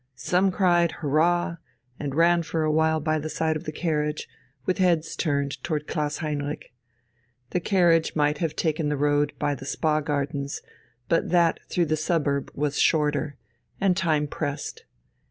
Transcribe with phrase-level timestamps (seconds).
[0.15, 1.57] Some cried, Hurrah!
[1.99, 4.27] and ran for a while by the side of the carriage,
[4.65, 6.73] with heads turned towards Klaus Heinrich.
[7.51, 10.63] The carriage might have taken the road by the Spa gardens;
[11.07, 13.37] but that through the suburb was shorter,
[13.79, 14.85] and time pressed.